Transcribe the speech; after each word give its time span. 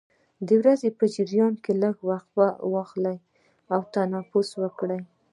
د 0.47 0.49
ورځې 0.61 0.89
په 0.97 1.05
جریان 1.15 1.53
کې 1.63 1.71
لږې 1.81 2.05
وقفې 2.09 2.47
واخلئ 2.73 3.17
او 3.73 3.79
تنفس 3.93 4.49
وکړئ. 4.61 4.99